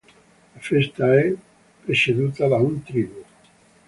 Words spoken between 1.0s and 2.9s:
è preceduta da un